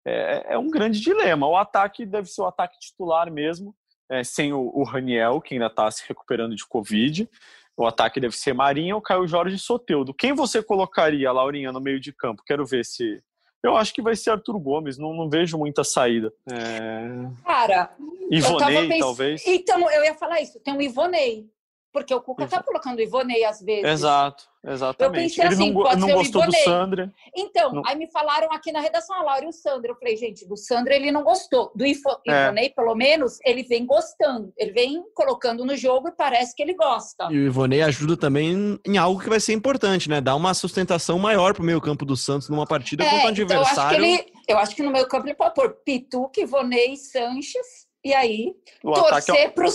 [0.06, 1.48] É, é um grande dilema.
[1.48, 3.74] O ataque deve ser o ataque titular mesmo,
[4.10, 7.30] é, sem o, o, Raniel, que ainda está se recuperando de Covid.
[7.78, 10.14] O ataque deve ser Marinho ou Caio Jorge Soteudo.
[10.14, 12.44] Quem você colocaria, Laurinha, no meio de campo?
[12.46, 13.24] Quero ver se.
[13.64, 16.34] Eu acho que vai ser Arthur Gomes, não, não vejo muita saída.
[16.52, 17.30] É...
[17.46, 17.90] Cara,
[18.30, 19.44] Ivonei, talvez.
[19.48, 21.50] Então, eu ia falar isso, tem o Ivonei.
[21.92, 23.84] Porque o Cuca tá colocando o Ivonei às vezes.
[23.84, 25.18] Exato, exatamente.
[25.18, 27.14] Eu pensei Ele assim, não, pode não ser gostou do Sandra.
[27.36, 27.82] Então, não.
[27.86, 29.92] aí me falaram aqui na redação, a Laura e o Sandro.
[29.92, 31.72] Eu falei, gente, do Sandro ele não gostou.
[31.76, 32.70] Do Ivonei, é.
[32.70, 34.54] pelo menos, ele vem gostando.
[34.56, 37.28] Ele vem colocando no jogo e parece que ele gosta.
[37.32, 40.22] E o Ivonei ajuda também em algo que vai ser importante, né?
[40.22, 43.98] Dar uma sustentação maior pro meio campo do Santos numa partida é, contra um adversário.
[43.98, 46.40] Então eu, acho que ele, eu acho que no meio campo ele pode pôr Pituca,
[46.40, 49.50] Ivonei, Sanches e aí, o torcer é...
[49.50, 49.68] para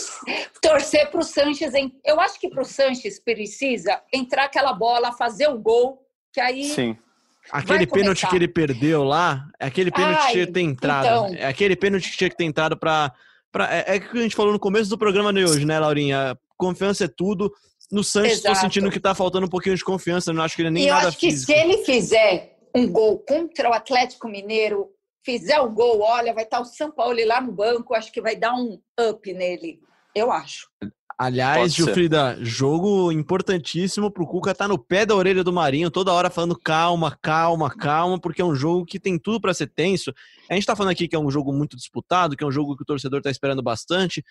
[0.62, 1.74] torcer o Sanches.
[1.74, 1.92] Em...
[2.04, 6.64] Eu acho que para o Sanches precisa entrar aquela bola, fazer o gol, que aí.
[6.64, 6.96] Sim.
[7.50, 11.06] Aquele pênalti que ele perdeu lá, é aquele pênalti Ai, que tinha que ter entrado.
[11.06, 11.34] Então...
[11.34, 13.12] É aquele pênalti que tinha que ter entrado para.
[13.52, 13.74] Pra...
[13.74, 16.38] É, é que a gente falou no começo do programa de hoje, né, Laurinha?
[16.56, 17.52] Confiança é tudo.
[17.92, 20.32] No Sanches, estou sentindo que está faltando um pouquinho de confiança.
[20.32, 21.52] Não acho que ele nem e nada eu acho que físico.
[21.52, 24.88] se ele fizer um gol contra o Atlético Mineiro,
[25.24, 28.36] fizer o gol, olha, vai estar o São Paulo lá no banco, acho que vai
[28.36, 29.80] dar um up nele.
[30.14, 30.68] Eu acho.
[31.16, 36.28] Aliás, Gilfrida, jogo importantíssimo pro Cuca tá no pé da orelha do Marinho, toda hora
[36.28, 40.12] falando calma, calma, calma, porque é um jogo que tem tudo para ser tenso.
[40.50, 42.76] A gente tá falando aqui que é um jogo muito disputado, que é um jogo
[42.76, 44.24] que o torcedor tá esperando bastante.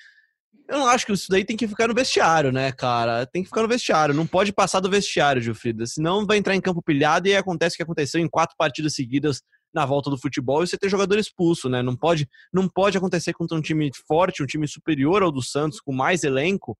[0.67, 3.25] Eu não acho que isso daí tem que ficar no vestiário, né, cara?
[3.25, 5.85] Tem que ficar no vestiário, não pode passar do vestiário, Gilfrida.
[5.85, 9.41] Senão vai entrar em campo pilhado e acontece o que aconteceu em quatro partidas seguidas
[9.73, 11.81] na volta do futebol e você ter jogador expulso, né?
[11.81, 15.79] Não pode, não pode acontecer contra um time forte, um time superior ao do Santos,
[15.79, 16.77] com mais elenco,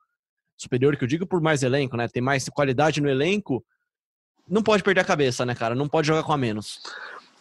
[0.57, 2.07] superior que eu digo por mais elenco, né?
[2.07, 3.65] Tem mais qualidade no elenco,
[4.47, 5.73] não pode perder a cabeça, né, cara?
[5.73, 6.79] Não pode jogar com a menos.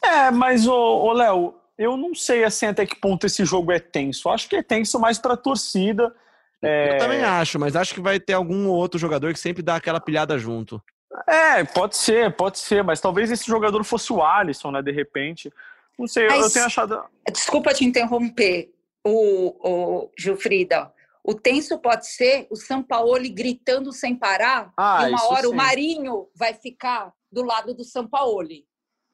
[0.03, 4.29] É, mas o Léo, eu não sei assim até que ponto esse jogo é tenso.
[4.29, 6.15] Acho que é tenso mais para a torcida.
[6.63, 6.95] É...
[6.95, 10.01] Eu também acho, mas acho que vai ter algum outro jogador que sempre dá aquela
[10.01, 10.83] pilhada junto.
[11.27, 15.53] É, pode ser, pode ser, mas talvez esse jogador fosse o Alisson, né, de repente.
[15.99, 17.03] Não sei, mas, eu tenho achado.
[17.31, 18.73] Desculpa te interromper,
[19.05, 20.93] o, o Gilfrida.
[21.25, 25.49] O tenso pode ser o São Paulo gritando sem parar, ah, e uma hora sim.
[25.49, 28.49] o Marinho vai ficar do lado do São Paulo.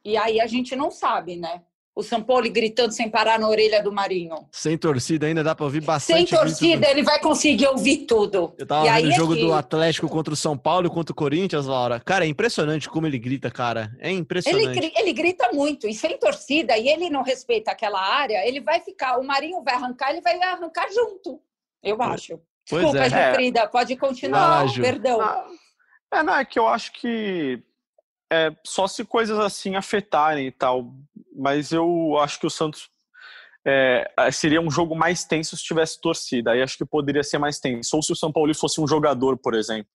[0.04, 1.62] E aí a gente não sabe, né?
[1.98, 4.46] O São Paulo gritando sem parar na orelha do Marinho.
[4.52, 6.28] Sem torcida ainda dá para ouvir bastante.
[6.30, 8.54] Sem torcida ele vai conseguir ouvir tudo.
[8.56, 11.14] Eu tava e vendo o jogo do Atlético contra o São Paulo e contra o
[11.14, 11.98] Corinthians, Laura.
[11.98, 13.90] Cara, é impressionante como ele grita, cara.
[13.98, 14.78] É impressionante.
[14.78, 18.78] Ele, ele grita muito e sem torcida e ele não respeita aquela área, ele vai
[18.78, 21.40] ficar, o Marinho vai arrancar, ele vai arrancar junto.
[21.82, 22.40] Eu acho.
[22.70, 23.34] Pois Desculpa, é.
[23.34, 24.64] Frida, pode continuar.
[24.64, 25.20] Ah, Perdão.
[25.20, 25.46] Ah,
[26.12, 27.60] é, não, é que eu acho que
[28.30, 30.92] é, só se coisas assim afetarem e tal.
[31.38, 32.90] Mas eu acho que o Santos
[33.64, 36.50] é, seria um jogo mais tenso se tivesse torcida.
[36.50, 37.94] Aí acho que poderia ser mais tenso.
[37.94, 39.90] Ou se o São Paulo fosse um jogador, por exemplo.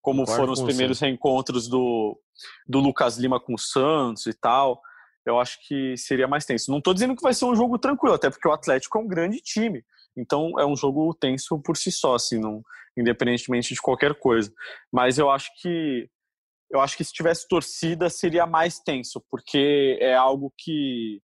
[0.00, 1.06] Como Concordo foram os primeiros você.
[1.06, 2.18] reencontros do,
[2.66, 4.80] do Lucas Lima com o Santos e tal.
[5.26, 6.70] Eu acho que seria mais tenso.
[6.70, 9.06] Não estou dizendo que vai ser um jogo tranquilo, até porque o Atlético é um
[9.06, 9.84] grande time.
[10.16, 12.62] Então é um jogo tenso por si só, assim, não,
[12.96, 14.50] independentemente de qualquer coisa.
[14.90, 16.08] Mas eu acho que
[16.70, 21.20] eu acho que se tivesse torcida seria mais tenso, porque é algo que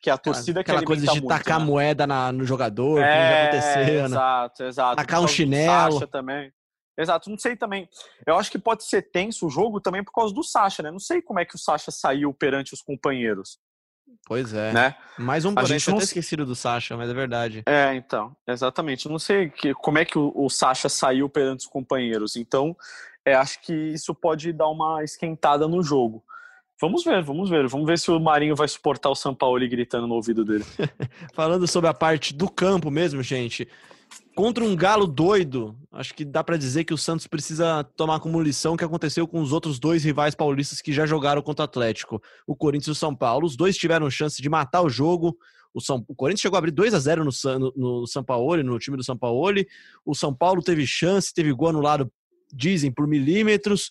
[0.00, 1.64] que é a torcida Aquela que coisa de muito, tacar né?
[1.64, 4.04] moeda na, no jogador, que já É, aconteceu, né?
[4.04, 4.96] exato, exato.
[4.96, 6.06] Tacar um causa do chinelo.
[6.06, 6.52] Também.
[6.96, 7.88] Exato, não sei também.
[8.24, 10.90] Eu acho que pode ser tenso o jogo também por causa do Sacha, né?
[10.92, 13.58] Não sei como é que o Sacha saiu perante os companheiros,
[14.26, 14.72] Pois é.
[14.72, 14.96] né?
[15.18, 17.62] Mais um porém, não até esquecido do Sacha, mas é verdade.
[17.66, 19.06] É, então, exatamente.
[19.06, 22.36] Eu não sei que, como é que o, o Sacha saiu perante os companheiros.
[22.36, 22.76] Então,
[23.30, 26.22] é, acho que isso pode dar uma esquentada no jogo.
[26.80, 27.66] Vamos ver, vamos ver.
[27.66, 30.64] Vamos ver se o Marinho vai suportar o Sampaoli gritando no ouvido dele.
[31.34, 33.68] Falando sobre a parte do campo mesmo, gente.
[34.34, 38.40] Contra um galo doido, acho que dá pra dizer que o Santos precisa tomar como
[38.40, 41.66] lição o que aconteceu com os outros dois rivais paulistas que já jogaram contra o
[41.66, 43.44] Atlético, o Corinthians e o São Paulo.
[43.44, 45.36] Os dois tiveram chance de matar o jogo.
[45.74, 48.22] O, São, o Corinthians chegou a abrir 2 a 0 no, San- no, no São
[48.22, 49.52] Paulo, no time do São Paulo.
[50.06, 52.10] O São Paulo teve chance, teve gol anulado,
[52.52, 53.90] dizem, por milímetros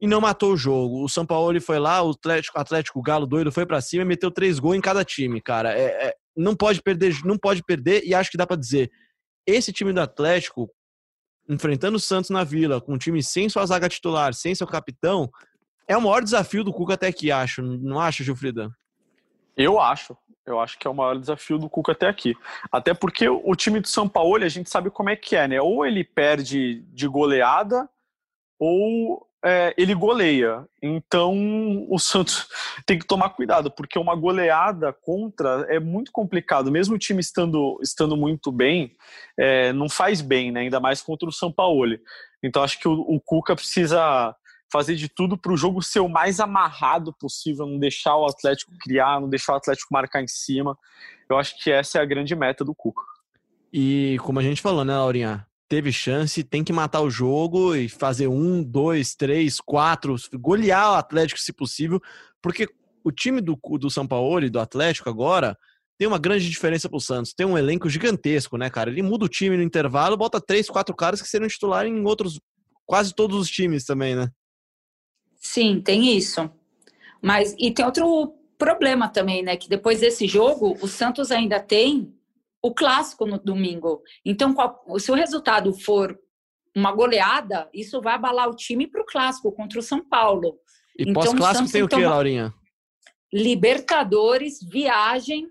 [0.00, 1.02] e não matou o jogo.
[1.04, 4.30] O São Paulo foi lá, o Atlético, Atlético Galo doido foi pra cima e meteu
[4.30, 5.72] três gols em cada time, cara.
[5.72, 8.90] É, é- não pode perder, não pode perder e acho que dá pra dizer,
[9.46, 10.68] esse time do Atlético
[11.48, 15.30] enfrentando o Santos na Vila, com um time sem sua zaga titular, sem seu capitão,
[15.86, 17.62] é o maior desafio do Cuca até aqui, acho.
[17.62, 18.70] Não acha, Gilfrida?
[19.56, 20.16] Eu acho.
[20.46, 22.36] Eu acho que é o maior desafio do Cuca até aqui.
[22.70, 25.60] Até porque o time do São Paulo, a gente sabe como é que é, né?
[25.60, 27.88] Ou ele perde de goleada,
[28.58, 30.66] ou é, ele goleia.
[30.82, 32.48] Então o Santos
[32.86, 36.70] tem que tomar cuidado, porque uma goleada contra é muito complicado.
[36.70, 38.96] Mesmo o time estando, estando muito bem,
[39.38, 40.60] é, não faz bem, né?
[40.60, 41.98] ainda mais contra o São Paulo.
[42.42, 44.34] Então acho que o, o Cuca precisa
[44.74, 48.72] fazer de tudo para o jogo ser o mais amarrado possível, não deixar o Atlético
[48.80, 50.76] criar, não deixar o Atlético marcar em cima.
[51.30, 53.00] Eu acho que essa é a grande meta do Cuca.
[53.72, 55.46] E como a gente falou, né, Laurinha?
[55.68, 60.96] Teve chance, tem que matar o jogo e fazer um, dois, três, quatro, golear o
[60.96, 62.00] Atlético se possível,
[62.42, 62.68] porque
[63.04, 65.56] o time do, do São Paulo e do Atlético agora
[65.96, 67.32] tem uma grande diferença pro Santos.
[67.32, 68.90] Tem um elenco gigantesco, né, cara?
[68.90, 72.40] Ele muda o time no intervalo, bota três, quatro caras que seriam titular em outros,
[72.84, 74.28] quase todos os times também, né?
[75.44, 76.50] Sim, tem isso.
[77.20, 79.56] Mas e tem outro problema também, né?
[79.56, 82.14] Que depois desse jogo, o Santos ainda tem
[82.62, 84.02] o clássico no domingo.
[84.24, 86.18] Então, qual- se o resultado for
[86.74, 90.58] uma goleada, isso vai abalar o time para o clássico contra o São Paulo.
[90.98, 92.54] E Então, o pós-clássico tem o que tomar- Laurinha?
[93.32, 95.48] Libertadores, viagem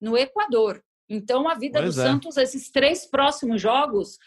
[0.00, 0.82] no Equador.
[1.08, 2.04] Então, a vida Pois do é.
[2.04, 4.18] Santos, esses três próximos jogos,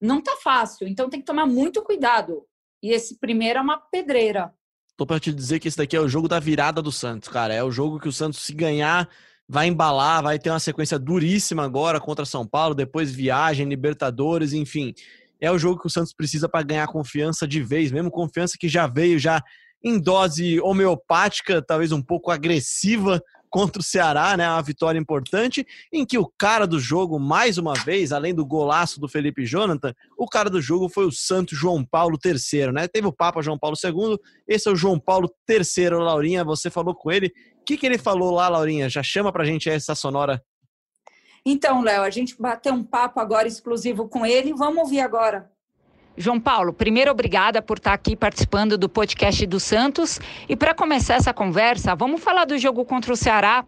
[0.00, 0.88] não tá fácil.
[0.88, 2.46] Então, tem que tomar muito cuidado.
[2.82, 4.52] E esse primeiro é uma pedreira.
[4.96, 7.54] Tô pra te dizer que esse daqui é o jogo da virada do Santos, cara.
[7.54, 9.08] É o jogo que o Santos, se ganhar,
[9.48, 14.94] vai embalar, vai ter uma sequência duríssima agora contra São Paulo, depois viagem, Libertadores, enfim.
[15.40, 18.68] É o jogo que o Santos precisa para ganhar confiança de vez, mesmo confiança que
[18.68, 19.42] já veio já
[19.82, 23.20] em dose homeopática, talvez um pouco agressiva
[23.52, 24.48] contra o Ceará, né?
[24.48, 28.98] Uma vitória importante, em que o cara do jogo, mais uma vez, além do golaço
[28.98, 32.88] do Felipe Jonathan, o cara do jogo foi o Santo João Paulo III, né?
[32.88, 36.94] Teve o Papa João Paulo II, esse é o João Paulo III, Laurinha, você falou
[36.94, 37.30] com ele.
[37.60, 38.88] O que, que ele falou lá, Laurinha?
[38.88, 40.42] Já chama pra gente essa sonora.
[41.44, 44.54] Então, Léo, a gente bateu um papo agora exclusivo com ele.
[44.54, 45.51] Vamos ouvir agora.
[46.16, 50.20] João Paulo, primeiro obrigada por estar aqui participando do podcast do Santos.
[50.48, 53.64] E para começar essa conversa, vamos falar do jogo contra o Ceará,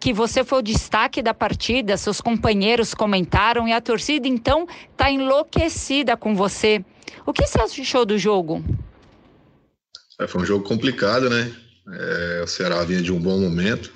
[0.00, 5.10] que você foi o destaque da partida, seus companheiros comentaram e a torcida então está
[5.10, 6.84] enlouquecida com você.
[7.24, 8.64] O que você achou do jogo?
[10.20, 11.52] É, foi um jogo complicado, né?
[11.92, 13.92] É, o Ceará vinha de um bom momento.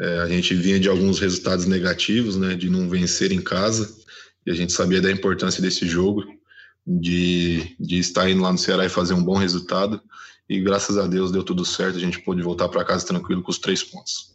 [0.00, 2.54] É, a gente vinha de alguns resultados negativos, né?
[2.54, 3.94] De não vencer em casa.
[4.46, 6.22] E a gente sabia da importância desse jogo,
[6.86, 10.00] de, de estar indo lá no Ceará e fazer um bom resultado.
[10.48, 11.96] E graças a Deus deu tudo certo.
[11.96, 14.34] A gente pôde voltar para casa tranquilo com os três pontos.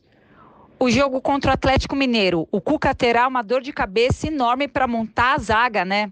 [0.80, 4.88] O jogo contra o Atlético Mineiro, o Cuca terá uma dor de cabeça enorme para
[4.88, 6.10] montar a zaga, né?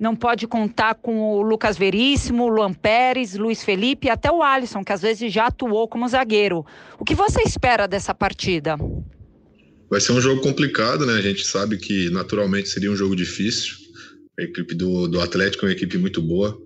[0.00, 4.82] Não pode contar com o Lucas Veríssimo, Luan Pérez, Luiz Felipe e até o Alisson,
[4.82, 6.64] que às vezes já atuou como zagueiro.
[6.98, 8.76] O que você espera dessa partida?
[9.88, 11.12] Vai ser um jogo complicado, né?
[11.12, 13.74] A gente sabe que naturalmente seria um jogo difícil.
[14.40, 16.58] A equipe do, do Atlético é uma equipe muito boa,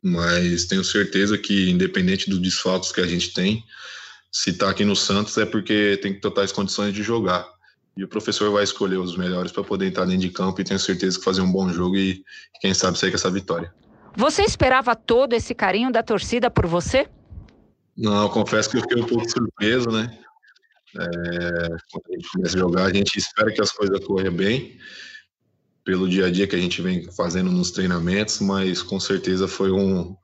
[0.00, 3.64] mas tenho certeza que, independente dos desfalques que a gente tem,
[4.30, 7.48] se está aqui no Santos é porque tem totais condições de jogar.
[7.96, 10.78] E o professor vai escolher os melhores para poder entrar dentro de campo e tenho
[10.78, 12.22] certeza que fazer um bom jogo e,
[12.60, 13.74] quem sabe, sair com essa vitória.
[14.16, 17.08] Você esperava todo esse carinho da torcida por você?
[17.96, 20.16] Não, confesso que eu fiquei um pouco surpreso, né?
[20.96, 24.78] É, quando a gente começa a jogar, a gente espera que as coisas corram bem
[25.88, 29.72] pelo dia a dia que a gente vem fazendo nos treinamentos, mas com certeza foi
[29.72, 30.14] um,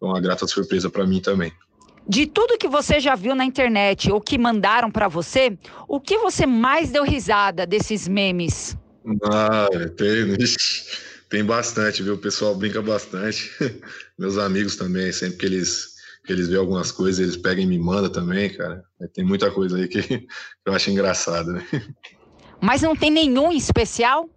[0.00, 1.52] uma grata surpresa para mim também.
[2.08, 5.56] De tudo que você já viu na internet ou que mandaram para você,
[5.86, 8.76] o que você mais deu risada desses memes?
[9.30, 10.36] Ah, tem,
[11.30, 12.14] tem bastante, viu?
[12.14, 13.48] O pessoal brinca bastante.
[14.18, 15.94] Meus amigos também, sempre que eles,
[16.26, 18.82] que eles veem algumas coisas, eles pegam e me mandam também, cara.
[19.14, 20.26] Tem muita coisa aí que
[20.66, 21.64] eu acho engraçado, né?
[22.60, 24.28] Mas não tem nenhum especial?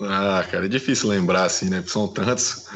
[0.00, 1.82] Ah, cara, é difícil lembrar assim, né?
[1.86, 2.68] São tantos.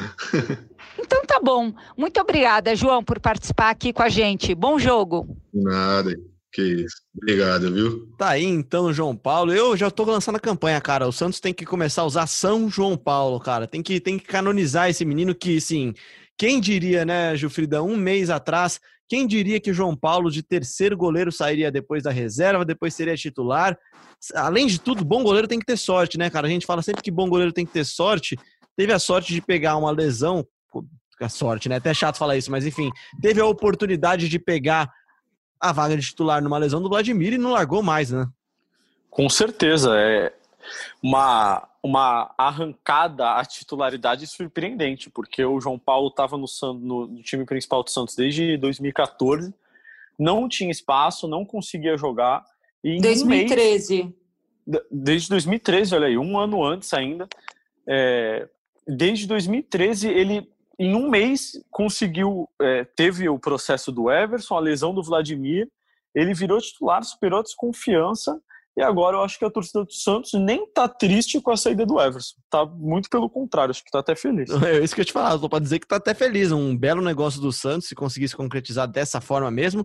[0.99, 1.73] Então tá bom.
[1.97, 4.55] Muito obrigada, João, por participar aqui com a gente.
[4.55, 5.37] Bom jogo.
[5.53, 6.15] Nada.
[6.53, 6.97] Que isso.
[7.17, 8.07] Obrigado, viu?
[8.19, 9.55] Tá aí então, João Paulo.
[9.55, 11.09] Eu já tô lançando a campanha, cara.
[11.09, 13.67] O Santos tem que começar a usar São João Paulo, cara.
[13.67, 15.95] Tem que, tem que canonizar esse menino que, assim,
[16.37, 21.33] quem diria, né, Gilfrida, um mês atrás, quem diria que João Paulo, de terceiro goleiro,
[21.33, 23.79] sairia depois da reserva, depois seria titular?
[24.35, 26.47] Além de tudo, bom goleiro tem que ter sorte, né, cara?
[26.47, 28.39] A gente fala sempre que bom goleiro tem que ter sorte.
[28.77, 30.47] Teve a sorte de pegar uma lesão,
[31.21, 31.77] a sorte, né?
[31.77, 34.93] Até chato falar isso, mas enfim, teve a oportunidade de pegar
[35.61, 38.29] a vaga de titular numa lesão do Vladimir e não largou mais, né?
[39.11, 39.95] Com certeza.
[39.97, 40.33] É
[41.03, 47.83] uma, uma arrancada à titularidade surpreendente, porque o João Paulo estava no, no, time principal
[47.83, 49.55] do Santos desde 2014,
[50.19, 52.45] não tinha espaço, não conseguia jogar.
[52.85, 54.03] E 2013.
[54.03, 54.05] Um
[54.67, 57.29] mês, desde 2013, olha aí, um ano antes ainda.
[57.87, 58.49] É,
[58.87, 64.95] desde 2013 ele em um mês conseguiu, é, teve o processo do Everson, a lesão
[64.95, 65.69] do Vladimir,
[66.15, 68.41] ele virou titular, superou a desconfiança,
[68.77, 71.85] e agora eu acho que a torcida do Santos nem tá triste com a saída
[71.85, 72.37] do Everson.
[72.49, 74.49] Tá muito pelo contrário, acho que tá até feliz.
[74.65, 76.51] É isso que eu te falava, tô pra dizer que tá até feliz.
[76.53, 79.85] Um belo negócio do Santos, se conseguisse concretizar dessa forma mesmo.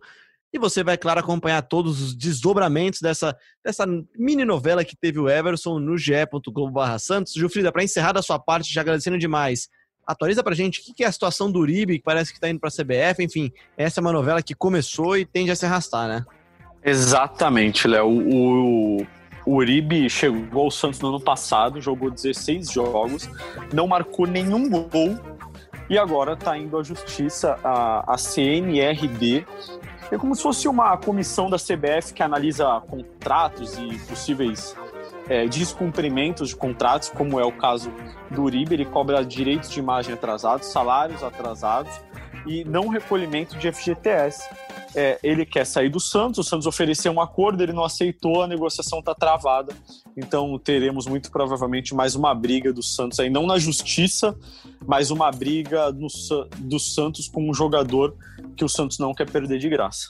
[0.54, 3.86] E você vai, claro, acompanhar todos os desdobramentos dessa, dessa
[4.18, 7.34] mini novela que teve o Everson no ge.globo.br Santos.
[7.34, 9.70] Gilfrida, para encerrar da sua parte, já agradecendo demais
[10.08, 12.62] Atualiza pra gente o que é a situação do Uribe, que parece que tá indo
[12.62, 16.26] pra CBF, enfim, essa é uma novela que começou e tende a se arrastar, né?
[16.82, 18.08] Exatamente, Léo.
[18.08, 19.06] O,
[19.46, 23.30] o Uribe chegou ao Santos no ano passado, jogou 16 jogos,
[23.74, 25.20] não marcou nenhum gol
[25.90, 29.46] e agora está indo à justiça, a, a CNRD.
[30.12, 34.76] É como se fosse uma comissão da CBF que analisa contratos e possíveis
[35.30, 37.92] é, descumprimentos de contratos, como é o caso
[38.32, 41.92] do Uribe, ele cobra direitos de imagem atrasados, salários atrasados
[42.46, 44.50] e não recolhimento de FGTS.
[44.96, 48.48] É, ele quer sair do Santos, o Santos ofereceu um acordo, ele não aceitou, a
[48.48, 49.74] negociação está travada.
[50.16, 54.36] Então teremos muito provavelmente mais uma briga do Santos aí, não na justiça,
[54.88, 56.08] mas uma briga no,
[56.58, 58.16] do Santos com um jogador
[58.58, 60.10] que o Santos não quer perder de graça.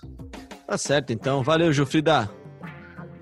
[0.65, 1.43] Tá certo, então.
[1.43, 2.29] Valeu, Jufrida.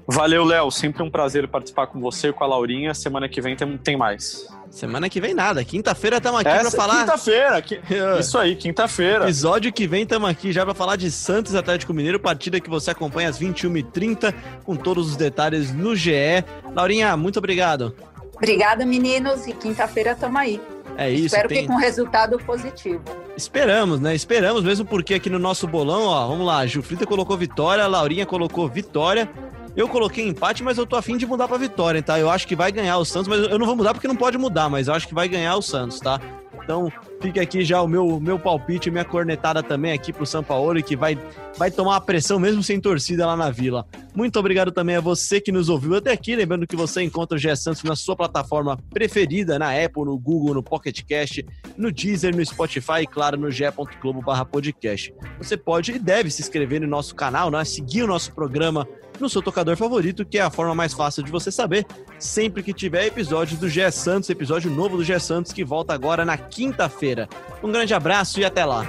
[0.08, 0.70] Valeu, Léo.
[0.70, 2.94] Sempre um prazer participar com você e com a Laurinha.
[2.94, 4.48] Semana que vem tem, tem mais.
[4.70, 5.64] Semana que vem nada.
[5.64, 7.00] Quinta-feira estamos aqui para falar.
[7.02, 7.64] Quinta-feira.
[8.20, 9.26] Isso aí, quinta-feira.
[9.26, 12.92] Episódio que vem estamos aqui já para falar de Santos Atlético Mineiro, partida que você
[12.92, 14.34] acompanha às 21h30,
[14.64, 16.44] com todos os detalhes no GE.
[16.76, 17.96] Laurinha, muito obrigado.
[18.36, 19.48] Obrigada, meninos.
[19.48, 20.62] E quinta-feira estamos aí.
[20.98, 21.28] É isso.
[21.28, 21.62] Espero tem...
[21.62, 23.04] que com resultado positivo.
[23.36, 24.16] Esperamos, né?
[24.16, 28.68] Esperamos, mesmo porque aqui no nosso bolão, ó, vamos lá, Jufrita colocou vitória, Laurinha colocou
[28.68, 29.30] vitória.
[29.76, 32.18] Eu coloquei empate, mas eu tô afim de mudar pra vitória, tá?
[32.18, 34.38] Eu acho que vai ganhar o Santos, mas eu não vou mudar porque não pode
[34.38, 36.20] mudar, mas eu acho que vai ganhar o Santos, tá?
[36.66, 40.82] Então, fica aqui já o meu, meu palpite, minha cornetada também aqui pro São Paulo,
[40.82, 41.16] que vai,
[41.60, 43.86] vai tomar a pressão mesmo sem torcida lá na Vila.
[44.16, 46.36] Muito obrigado também a você que nos ouviu até aqui.
[46.36, 50.56] Lembrando que você encontra o GE Santos na sua plataforma preferida, na Apple, no Google,
[50.56, 51.46] no Pocket Cast,
[51.78, 55.14] no Deezer, no Spotify e, claro, no ge.globo podcast.
[55.38, 57.64] Você pode e deve se inscrever no nosso canal, né?
[57.64, 58.88] seguir o nosso programa
[59.22, 61.86] no seu tocador favorito, que é a forma mais fácil de você saber
[62.20, 66.26] sempre que tiver episódio do GE Santos, episódio novo do GE Santos, que volta agora
[66.26, 67.28] na quinta-feira.
[67.64, 68.86] Um grande abraço e até lá!